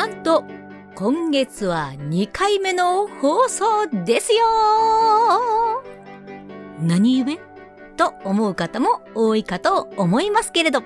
[0.00, 0.44] なんと、
[0.94, 4.46] 今月は2回目の放送ですよ。
[6.80, 7.38] 何故
[7.98, 10.82] と思う方も多いかと思いますけれど、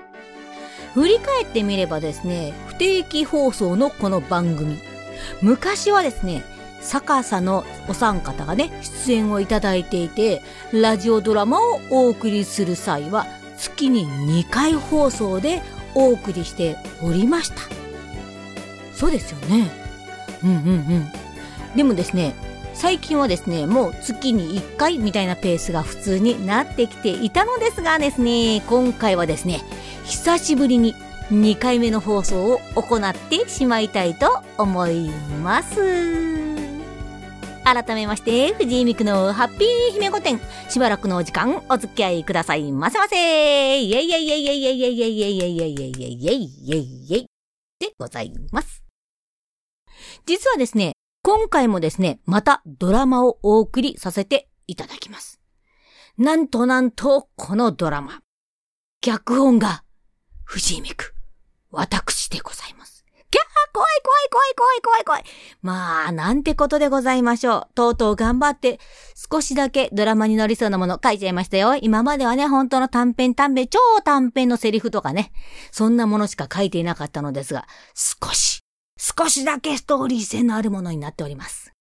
[0.95, 4.79] 振り返ってみればですね、不定期放送のこの番組、
[5.41, 6.43] 昔はですね、
[6.81, 10.41] 逆さのお三方がね、出演をいただいていて、
[10.73, 13.25] ラジオドラマをお送りする際は、
[13.57, 14.09] 月に
[14.43, 15.61] 2回放送で
[15.93, 17.84] お送りしておりました。
[18.95, 19.71] そうですよね。
[20.43, 21.11] うんうんうん。
[21.75, 22.33] でもですね、
[22.73, 29.61] 最近はですね、もう月に1回みたいなペースが普通になってきていたのですがですね、今回はですね、
[30.03, 30.93] 久しぶりに
[31.31, 35.09] 2回目の放送を行ってしまいたいと思い
[35.41, 36.35] ます。
[37.63, 40.39] 改めまして、藤井美久のハッピー姫御殿。
[40.69, 43.15] しばらくのお時間お付き合いくださいませませ。
[43.81, 47.25] イェイイェイイェイイェイイェイイェイイェイイェイイェイイェイイェイイェイイェイイェイイェイイェイ
[47.79, 48.84] でございます。
[50.25, 55.39] 実はですね、今回もですね、またドラマをお送りさせていただきます。
[56.17, 58.21] なんとなんと、このドラマ。
[59.01, 59.83] 脚本が
[60.43, 61.13] 藤井美久、
[61.71, 63.05] 私でございます。
[63.29, 65.23] キャー怖い怖い怖い怖い怖い怖い
[65.61, 67.73] まあ、なんてことでございましょう。
[67.75, 68.79] とうとう頑張って、
[69.29, 71.75] 少しだけドラマに乗りそうなもの書いちゃいましたよ。
[71.75, 75.33] 今まではね、本当の短編短編、超短編のセリフとかね、
[75.71, 78.61] そんなものしか書いていなかったのですが、少し、
[78.97, 81.73] 少しだけストーリー性のあるものになっております。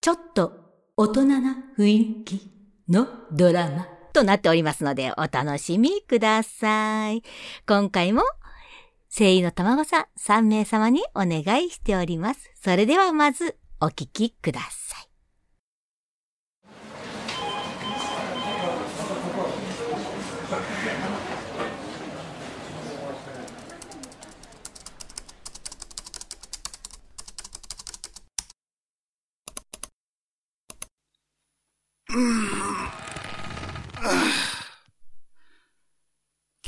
[0.00, 0.52] ちょっと、
[0.96, 2.50] 大人な雰囲気
[2.88, 3.86] のドラマ。
[4.12, 7.22] となっておりますので、お楽しみください。
[7.66, 8.22] 今回も、
[9.08, 12.50] 声優のたまごさん3名様にお願いしております。
[12.62, 15.09] それではまず、お聞きください。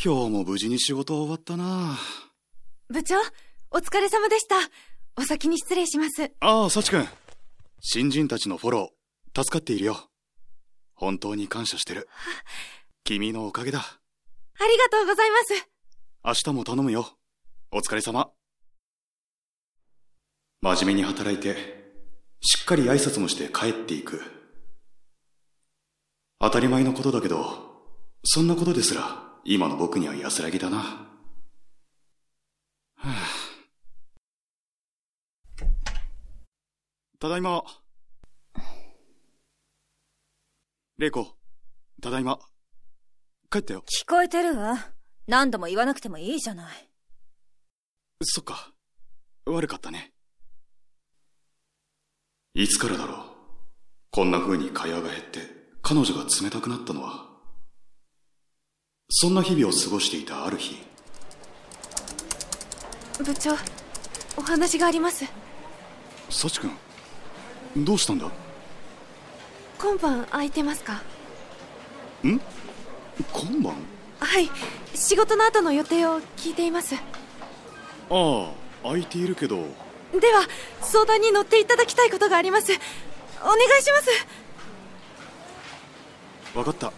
[0.05, 1.97] 今日も無事に仕事終わったな
[2.89, 3.15] 部長、
[3.71, 4.57] お疲れ様でした。
[5.17, 6.33] お先に失礼します。
[6.41, 7.07] ああ、幸くん。
[7.81, 10.09] 新人たちのフォロー、助かっているよ。
[10.97, 12.09] 本当に感謝してる。
[13.05, 13.79] 君のおかげだ。
[13.79, 15.69] ありがとうございます。
[16.25, 17.07] 明日も頼むよ。
[17.71, 18.33] お疲れ様。
[20.63, 21.55] 真面目に働いて、
[22.41, 24.21] しっかり挨拶もして帰っていく。
[26.41, 27.85] 当たり前のことだけど、
[28.25, 30.79] そんなことですら、今の僕には安らぎだな。
[30.79, 31.05] は
[33.05, 33.13] あ、
[37.19, 37.65] ただいま。
[40.99, 41.35] 玲子、
[42.01, 42.39] ただいま。
[43.51, 43.83] 帰ったよ。
[43.83, 44.93] 聞こえてるわ。
[45.27, 46.89] 何度も言わなくてもいいじゃない。
[48.23, 48.73] そっか。
[49.47, 50.13] 悪かったね。
[52.55, 53.19] いつからだろう。
[54.13, 55.41] こんな風に会話が減って、
[55.83, 57.32] 彼女が冷たくなったのは。
[59.15, 60.83] そんな日々を過ごしていたある日。
[63.23, 63.51] 部長
[64.39, 65.27] お話があります。
[66.31, 66.73] 幸君
[67.77, 68.31] どうしたんだ？
[69.79, 71.03] 今晩空いてますか？
[72.25, 72.41] ん？
[73.35, 73.75] 今晩？
[74.19, 74.51] はい
[74.95, 76.95] 仕事の後の予定を聞いています。
[76.95, 77.01] あ
[78.09, 78.51] あ
[78.83, 79.57] 空いているけど。
[79.57, 79.63] で
[80.33, 80.49] は
[80.81, 82.73] 相談に乗っていただきたいことがあります。
[83.43, 84.09] お願いします。
[86.55, 86.91] 分かった。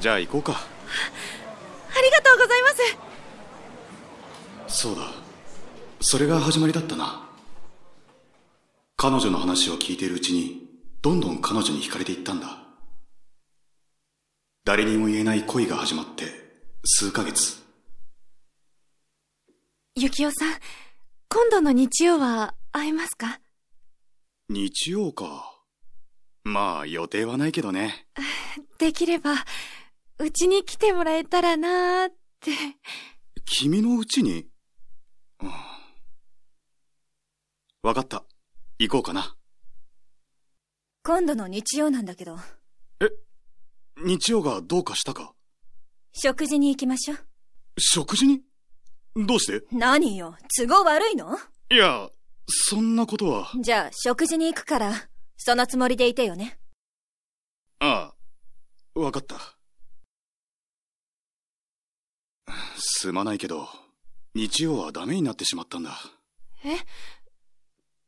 [0.00, 0.52] じゃあ行こうか。
[0.52, 0.68] あ
[2.02, 2.68] りがとうございま
[4.68, 4.82] す。
[4.82, 5.12] そうだ。
[6.00, 7.28] それが始まりだったな。
[8.96, 10.68] 彼女の話を聞いているうちに
[11.00, 12.58] どんどん彼女に惹かれていったんだ。
[14.64, 16.24] 誰にも言えない恋が始まって
[16.84, 17.60] 数ヶ月。
[19.96, 20.54] ゆきおさん
[21.28, 23.40] 今度の日曜は会えますか？
[24.48, 25.48] 日曜か。
[26.44, 28.06] まあ予定はないけどね。
[28.78, 29.34] できれば
[30.22, 32.52] うちに来てもらえたらなーって。
[33.44, 34.46] 君のうちに、
[35.42, 35.50] うん、
[37.82, 38.24] わかった。
[38.78, 39.36] 行こうかな。
[41.02, 42.36] 今度の日曜なんだけど。
[43.00, 43.10] え？
[44.04, 45.34] 日曜がどうかしたか？
[46.12, 47.18] 食事に行きましょう。
[47.80, 48.42] 食事に？
[49.16, 49.66] どうして？
[49.72, 51.36] 何よ、都合悪いの？
[51.68, 52.08] いや、
[52.46, 53.50] そんなことは。
[53.60, 54.92] じゃあ、食事に行くから、
[55.36, 56.60] そのつもりでいてよね。
[57.80, 58.14] あ
[58.94, 59.36] あ、わかった。
[62.76, 63.68] すまないけど、
[64.34, 65.98] 日曜はダメになってしまったんだ。
[66.64, 66.76] え？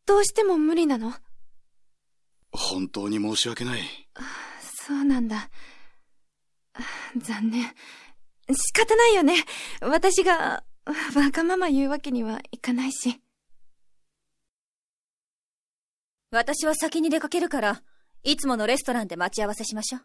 [0.06, 1.12] どうしても無理なの？
[2.52, 3.82] 本当に申し訳ない。
[4.86, 5.50] そうなんだ。
[7.16, 7.64] 残念。
[8.50, 9.36] 仕方ないよね。
[9.80, 13.20] 私が、わがまま言うわけにはいかないし。
[16.30, 17.82] 私は先に出かけるから、
[18.22, 20.02] いつものレストランで待ち合わせしましょう。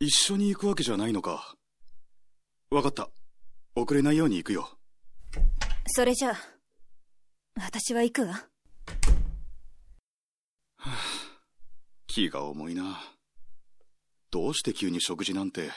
[0.00, 1.54] 一緒に行くわけじゃないのか。
[2.70, 3.08] わかった。
[3.74, 4.68] 遅れないように行くよ。
[5.86, 6.36] それじゃあ、
[7.56, 8.46] 私は行くわ。
[12.06, 13.00] 気が重いな。
[14.30, 15.70] どうして急に食事なんて。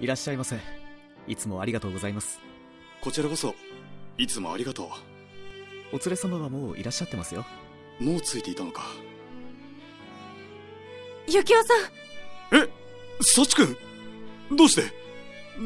[0.00, 0.60] いらっしゃいませ。
[1.26, 2.38] いつもありがとうございます。
[3.00, 3.56] こちらこそ、
[4.16, 4.88] いつもありがと
[5.92, 7.44] お連れ様はもういらっしゃってますよ。
[8.00, 8.04] う。
[8.04, 9.07] もうついていたのか。
[11.30, 12.68] ゆきおさん、え
[13.20, 13.76] サチ君
[14.56, 14.82] どうして？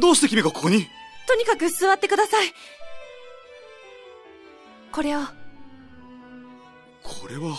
[0.01, 0.89] どうして君がここに？
[1.29, 2.53] とにかく座ってください。
[4.91, 5.21] これを、
[7.03, 7.57] これは、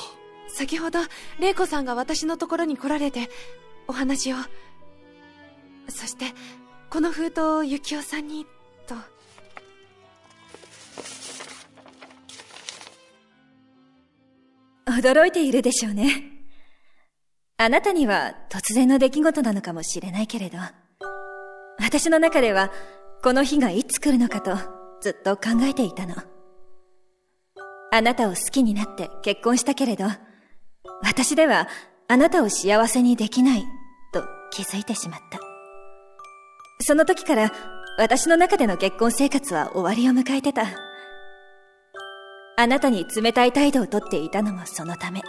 [0.50, 1.00] 先ほど、
[1.40, 3.30] 玲子さんが私のところに来られて、
[3.88, 4.36] お話を。
[5.88, 6.26] そして、
[6.90, 8.46] この封筒をゆきおさんに、
[8.86, 8.96] と。
[14.86, 16.33] 驚いているでしょうね。
[17.64, 20.58] あなたには突然の出来事なのかもしれないけれど、
[21.80, 22.74] 私の中では
[23.24, 24.58] この日がいつ来るのかと
[25.00, 26.16] ずっと考えていたの。
[27.90, 30.04] あなたを好きになって結婚したけれど、
[31.04, 31.70] 私では
[32.10, 33.64] あなたを幸せにできない
[34.12, 35.40] と気づいてしまった。
[36.82, 37.54] その時から
[37.98, 40.66] 私の中での結婚生活は終わりを迎えてた。
[42.58, 45.22] あなたに冷たい態度をとっていたのもそのため。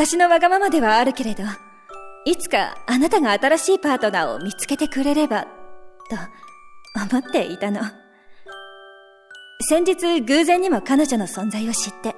[0.00, 1.42] 私のわがままではあるけれど、
[2.24, 5.48] いつかあなたが新しいパートナーを見つけてくれれば、と
[7.14, 7.82] 思っていたの。
[9.68, 12.14] 先日偶然にも彼女の存在を知って、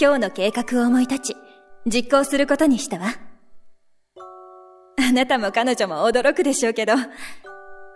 [0.00, 1.36] 今日の計画を思い立ち、
[1.86, 3.14] 実行することにしたわ。
[4.98, 6.94] あなたも彼女も驚くでしょうけど、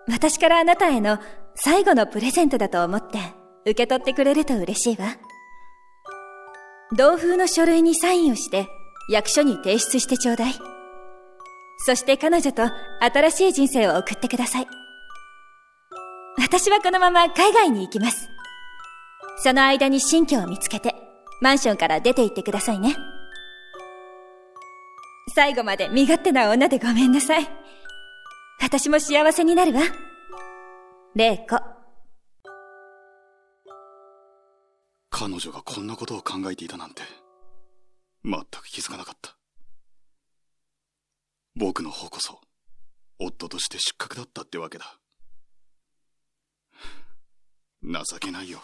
[0.09, 1.19] 私からあなたへの
[1.57, 3.19] 最後のプレゼントだと思って
[3.65, 5.17] 受け取ってくれると嬉しいわ。
[6.97, 8.69] 同封の書類にサインをして
[9.11, 10.55] 役所に提出してちょうだい。
[11.85, 12.63] そして彼女と
[13.01, 14.67] 新しい人生を送ってください。
[16.39, 18.29] 私はこのまま海外に行きます。
[19.43, 20.95] その間に新居を見つけて、
[21.41, 22.95] マンションから出て行ってくださいね。
[25.35, 27.49] 最後まで身勝手な女でごめんなさい。
[28.61, 29.81] 私も幸せになるわ。
[31.17, 31.61] 玲子。
[35.11, 37.03] 彼女がこんなことを考えていたなんて、
[38.25, 39.37] 全く気づかなかった。
[41.55, 42.41] 僕の方こそ、
[43.19, 44.99] 夫として失格だったってわけだ。
[47.83, 48.61] 情けないよ。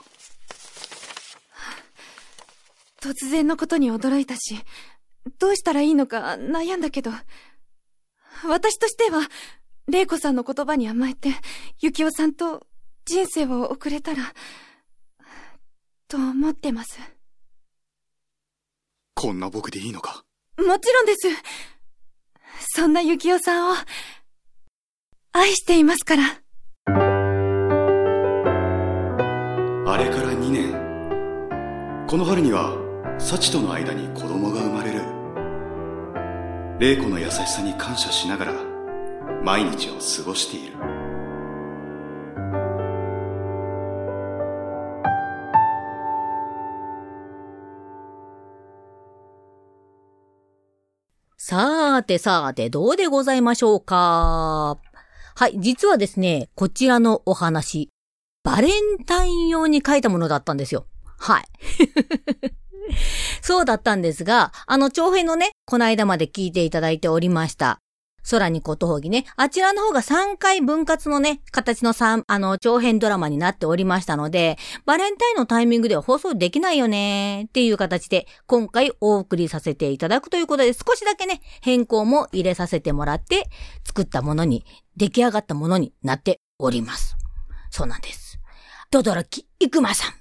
[3.01, 4.57] 突然のことに驚いたし、
[5.39, 7.11] どうしたらいいのか悩んだけど、
[8.47, 9.21] 私としては、
[9.89, 11.31] 玲子さんの言葉に甘えて、
[11.81, 12.67] ゆきおさんと
[13.05, 14.35] 人生を送れたら、
[16.09, 17.16] と思ってます。
[19.19, 20.25] こんな僕でいいのか？
[20.59, 21.27] もちろんです。
[22.59, 23.75] そんなゆきおさんを、
[25.33, 26.23] 愛していますから。
[26.23, 26.29] あ
[29.97, 32.07] れから2年。
[32.07, 32.77] この春には、
[33.19, 35.01] サチとの間に子供が生まれる。
[36.79, 38.53] 玲子の優しさに感謝しながら、
[39.43, 40.77] 毎日を過ごしている。
[51.97, 54.77] さてさて、どうでございましょうか？
[55.35, 57.89] はい、実はですね、こちらのお話、
[58.45, 60.85] バレンタイン用に書いたものだったんですよ。
[61.19, 61.45] はい。
[63.41, 67.79] そうだったんですが、あの長編のね、この間まで聞いていただいておりました。
[68.29, 69.25] 空にことほぎね。
[69.37, 83.49] あちらの方が3回分割のね、形の3、あの、長編ドラマになっておりましたので、バレンタインのタイミングでは放送できないよねっていう形で、今回お送りさせていただくということで、少しだけね、変更も入れさせてもらって、
[83.85, 84.65] 作ったものに、
[84.97, 87.17] 出来上がったものになっております。
[87.71, 88.39] そうなんです。
[88.91, 90.13] ドドラキ、イクマさん。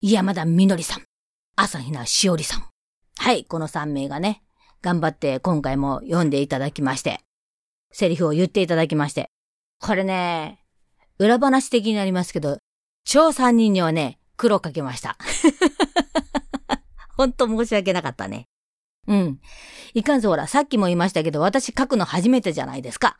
[0.00, 1.02] 山田みのりさん。
[1.56, 2.64] 朝比奈しおりさん。
[3.18, 4.42] はい、この3名がね、
[4.82, 7.20] 頑張って今回も読んでいただきまして、
[7.92, 9.30] セリフを言っていただきまして。
[9.80, 10.64] これね、
[11.18, 12.58] 裏話的になりますけど、
[13.04, 15.16] 超3人にはね、苦労かけました。
[17.16, 18.46] ほんと申し訳なかったね。
[19.06, 19.40] うん。
[19.94, 23.16] いかんせんほら、さっきも言いましたけど、私書くの初めてじゃないですか。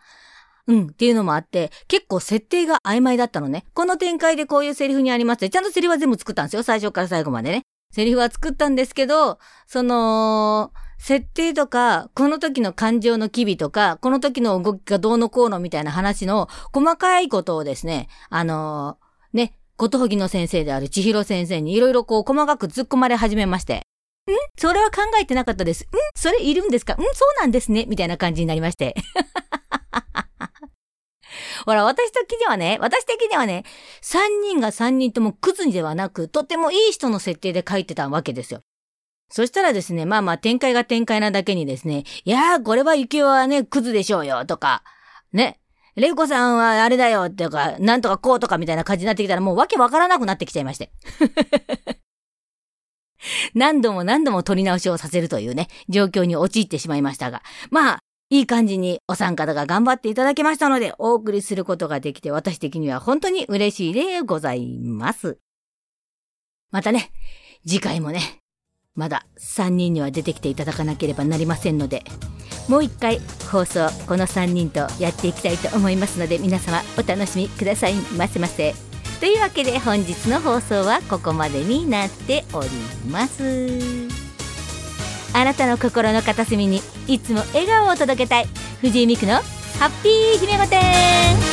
[0.66, 3.64] うん、っていうのもあって、結構設定が曖昧だったのね。
[3.75, 6.62] この展開でこういうセリフにあります、ちゃんとセリフは全部作ったんですよ。
[6.62, 7.62] 最初から最後までね。
[7.92, 10.73] セリフは作ったんですけど、その、
[11.04, 23.78] 設定とか、この時の感情の機微とか、この時の動きがどうのこうのみたいな話の細かいことをですね、あのーね、ことほぎの先生である千尋先生にいろいろこう細かく突っ込まれ始めまして、
[24.28, 24.32] ん？
[24.56, 25.82] それは考えてなかったです。
[25.82, 25.87] ん？
[26.14, 26.94] それいるんですか？
[26.94, 26.99] ん？
[26.99, 27.06] そう
[27.40, 28.94] なんですねみたいな感じになりまして。
[31.66, 33.64] ほら、私的にはね、私的にはね、
[34.02, 38.62] 三人が三人ともクズではなく、とてもいい人の設定で書いてたわけですよ。
[39.33, 44.85] そしたらですね、まあまあ展開が展開なだけにですね、いやー、これはゆきはね、クズでしょうよ、とか、
[45.33, 45.59] ね、
[45.97, 50.93] レイコさんはあれだよ、っていうか、なんとかこうとかみたいな感じになってきたらもうわけわからなくなってきちゃいまして。
[53.55, 57.99] 何度も何度も撮り直しをさせるというね、状況に陥ってしまいましたが、まあ、
[58.29, 65.39] いい感じにお三方が頑張っていただけましたので、お送りすることができて私的には本当に嬉しいでございます。
[66.71, 67.12] またね、
[67.67, 68.42] 次回もね、
[68.95, 72.05] まだ3人には出てきていただかなければなりませんので、
[72.69, 73.21] もう一回
[73.51, 78.75] 放送この3人とやっていきたいと思いますので皆様お楽しみくださいませませ。
[79.21, 82.69] というわけで本日の放送はここまでになっており
[83.09, 83.43] ます。
[85.35, 88.47] あなたの心の片隅にいつも笑顔を届けたい
[88.83, 89.35] 藤井美久の
[89.79, 91.51] ハッピー姫御殿